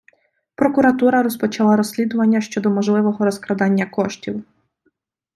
Прокуратура 0.55 1.29
почала 1.39 1.75
розслідування 1.75 2.41
щодо 2.41 2.69
можливого 2.69 3.25
розкрадання 3.25 3.85
коштів. 3.85 4.43